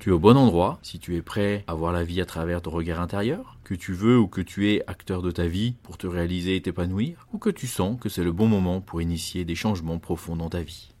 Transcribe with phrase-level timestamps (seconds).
[0.00, 2.62] Tu es au bon endroit si tu es prêt à voir la vie à travers
[2.62, 5.98] ton regard intérieur, que tu veux ou que tu es acteur de ta vie pour
[5.98, 9.44] te réaliser et t'épanouir, ou que tu sens que c'est le bon moment pour initier
[9.44, 10.94] des changements profonds dans ta vie.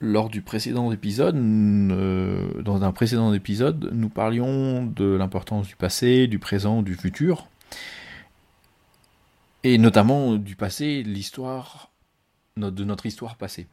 [0.00, 6.26] Lors du précédent épisode, euh, dans un précédent épisode, nous parlions de l'importance du passé,
[6.26, 7.46] du présent, du futur,
[9.62, 11.92] et notamment du passé, l'histoire
[12.56, 13.68] de notre histoire passée.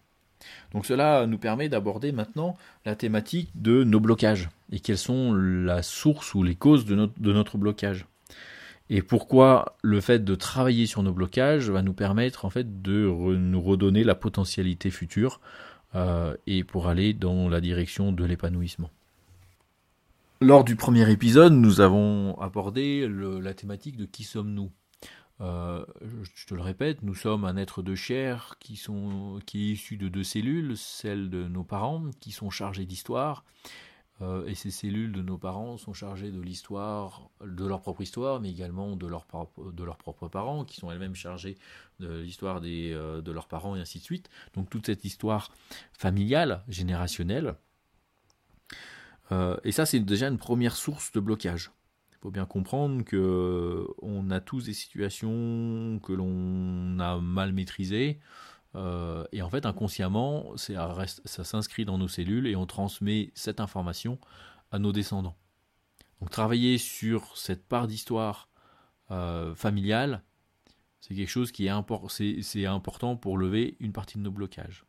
[0.74, 5.82] Donc cela nous permet d'aborder maintenant la thématique de nos blocages et quelles sont la
[5.82, 8.06] source ou les causes de notre, blocage.
[8.90, 13.08] Et pourquoi le fait de travailler sur nos blocages va nous permettre en fait de
[13.08, 15.40] nous redonner la potentialité future
[15.96, 18.90] euh, et pour aller dans la direction de l'épanouissement.
[20.42, 24.72] Lors du premier épisode, nous avons abordé la thématique de qui sommes-nous.
[25.42, 25.86] Euh,
[26.36, 30.24] je te le répète, nous sommes un être de chair qui, est issu de deux
[30.24, 33.46] cellules, celles de nos parents, qui sont chargées d'histoire.
[34.22, 38.42] Euh, et ces cellules de nos parents sont chargées de l'histoire, de leur propre histoire,
[38.42, 39.26] mais également de, leur
[39.58, 41.58] de leurs propres parents, qui sont elles-mêmes chargées
[42.02, 44.30] de l'histoire euh, de leurs parents, et ainsi de suite.
[44.56, 45.52] Donc toute cette histoire
[45.94, 47.56] familiale, générationnelle.
[49.64, 51.72] et ça, c'est déjà une première source de blocage.
[52.20, 58.20] Il faut bien comprendre que on a tous des situations que l'on a mal maîtrisées.
[58.76, 64.20] Euh, et en fait, inconsciemment, ça, s'inscrit dans nos cellules et on transmet cette information
[64.74, 65.38] à nos descendants.
[66.20, 68.50] Donc travailler sur cette part d'histoire
[69.12, 70.22] euh, familiale,
[71.00, 74.84] c'est quelque chose qui est, c'est important pour lever une partie de nos blocages.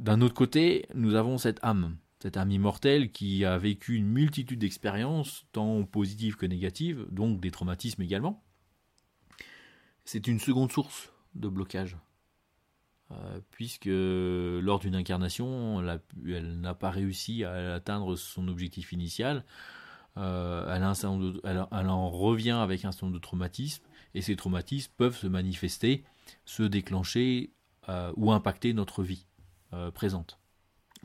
[0.00, 4.58] D'un autre côté, nous avons cette âme cet ami mortel qui a vécu une multitude
[4.58, 8.42] d'expériences, tant positives que négatives, donc des traumatismes également.
[10.06, 11.98] C'est une seconde source de blocage,
[13.10, 15.82] euh, puisque lors d'une incarnation,
[16.26, 19.44] elle n'a pas réussi à atteindre son objectif initial.
[20.16, 25.26] Euh, elle, en revient avec un certain nombre de traumatismes, et ces traumatismes peuvent se
[25.26, 26.04] manifester,
[26.46, 27.52] se déclencher
[27.90, 29.26] euh, ou impacter notre vie
[29.92, 30.38] présente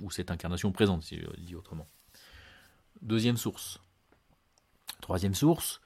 [0.02, 1.88] ou cette incarnation présente, si je dis autrement.
[3.02, 3.80] Deuxième source.
[5.02, 5.82] Troisième source,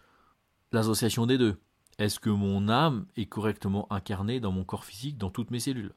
[0.72, 1.59] l'association des deux.
[2.00, 5.94] Est-ce que mon âme est correctement incarnée dans mon corps physique, dans toutes mes cellules?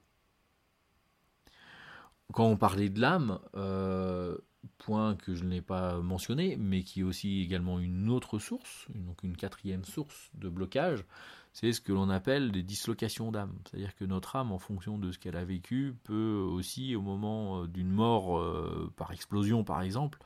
[2.33, 4.37] Quand on parlait de l'âme, euh,
[4.79, 9.23] point que je n'ai pas mentionné, mais qui est aussi également une autre source, donc
[9.23, 11.05] une quatrième source de blocage,
[11.53, 13.55] c'est ce que l'on appelle des dislocations d'âme.
[13.65, 17.63] C'est-à-dire que notre âme, en fonction de ce qu'elle a vécu, peut aussi, au moment
[17.63, 20.19] euh, d'une mort euh, par explosion par exemple,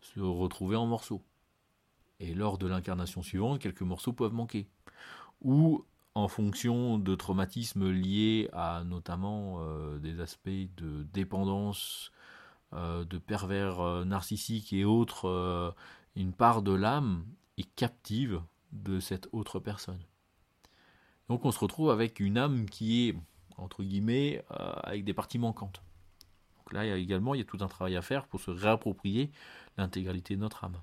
[0.00, 1.22] se retrouver en morceaux.
[2.20, 4.68] Et lors de l'incarnation suivante, quelques morceaux peuvent manquer.
[5.42, 5.84] Ou
[6.14, 12.10] en fonction de traumatismes liés à notamment euh, des aspects de dépendance,
[12.72, 15.74] de pervers narcissiques et autres,
[16.16, 17.24] une part de l'âme
[17.58, 18.40] est captive
[18.72, 20.00] de cette autre personne.
[21.28, 23.14] Donc on se retrouve avec une âme qui est,
[23.56, 25.82] entre guillemets, euh, avec des parties manquantes.
[26.58, 29.30] Donc là, également il y a tout un travail à faire pour se réapproprier
[29.76, 30.80] l'intégralité de notre âme.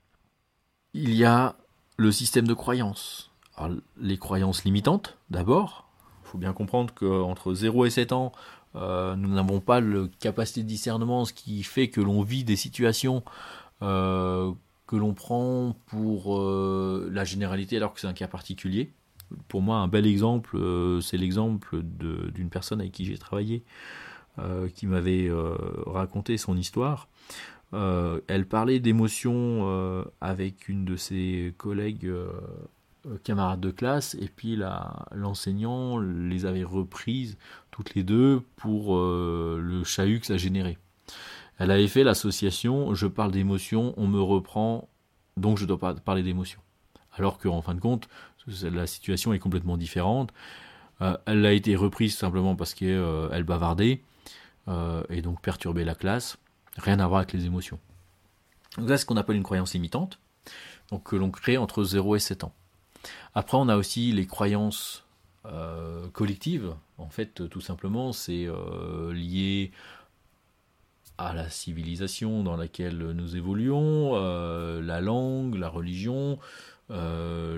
[0.94, 1.58] Il y a
[1.98, 3.32] le système de croyances.
[3.98, 5.90] les croyances limitantes, d'abord.
[6.26, 8.32] Il faut bien comprendre qu'entre 0 et 7 ans,
[8.76, 12.56] euh, nous n'avons pas la capacité de discernement, ce qui fait que l'on vit des
[12.56, 13.24] situations
[13.82, 14.52] euh,
[14.88, 18.94] que l'on prend pour la généralité alors que c'est un cas particulier
[19.48, 23.64] pour moi, un bel exemple, euh, c'est l'exemple d'une personne avec qui j'ai travaillé,
[24.40, 25.56] euh, qui m'avait euh,
[25.86, 27.08] raconté son histoire.
[27.72, 32.12] elle parlait d'émotions avec une de ses collègues
[33.24, 34.58] camarades de classe, et puis
[35.12, 37.38] l'enseignant les avait reprises
[37.72, 40.78] toutes les deux pour le chahut que ça générait.
[41.58, 44.88] Elle avait fait l'association je parle d'émotions, on me reprend,
[45.38, 46.62] donc je dois pas parler d'émotions.
[47.16, 48.08] Alors qu'en fin de compte,
[48.62, 50.34] la situation est complètement différente.
[51.02, 54.02] Euh, elle a été reprise simplement parce qu'elle euh, bavardait
[54.68, 56.38] euh, et donc perturbait la classe.
[56.78, 57.80] Rien à voir avec les émotions.
[58.78, 60.20] Donc ça, c'est ce qu'on appelle une croyance limitante,
[60.90, 62.54] donc que l'on crée entre 0 et 7 ans.
[63.34, 65.06] Après, on a aussi les croyances
[66.14, 66.74] collectives.
[66.98, 68.48] En fait, tout simplement, c'est
[69.12, 69.72] lié
[71.18, 74.14] à la civilisation dans laquelle nous évoluons,
[74.80, 76.40] la langue, la religion,
[76.92, 77.58] euh,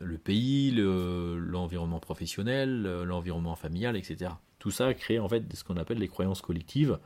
[0.00, 4.32] le pays, l'environnement professionnel, l'environnement familial, etc.
[4.58, 6.98] Tout ça crée en fait ce qu'on appelle les croyances collectives.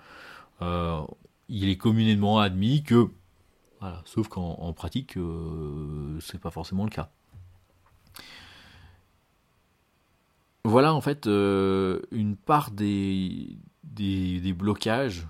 [0.63, 1.01] Euh,
[1.49, 3.09] il est communément admis que,
[4.05, 7.11] sauf qu'en pratique, euh, c'est pas forcément le cas.
[10.69, 15.27] Voilà en fait une part des, des, blocages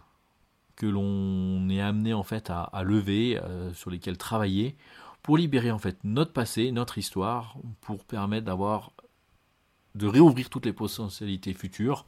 [0.74, 3.40] que l'on est amené en fait à, lever,
[3.72, 4.76] sur lesquels travailler
[5.22, 8.92] pour libérer en fait notre passé, notre histoire, pour permettre d'avoir
[9.94, 12.04] de réouvrir toutes les potentialités futures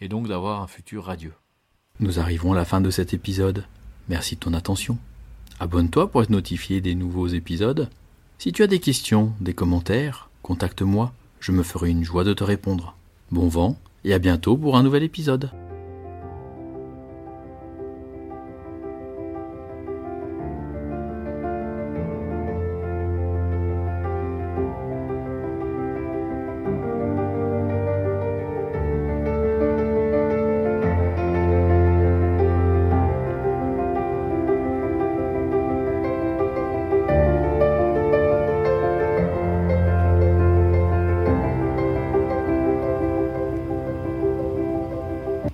[0.00, 1.34] et donc d'avoir un futur radieux.
[2.00, 3.64] Nous arrivons à la fin de cet épisode.
[4.08, 4.98] Merci de ton attention.
[5.60, 7.88] Abonne-toi pour être notifié des nouveaux épisodes.
[8.38, 11.12] Si tu as des questions, des commentaires, contacte-moi,
[11.46, 12.96] je me ferai une joie de te répondre.
[13.30, 15.52] Bon vent et à bientôt pour un nouvel épisode.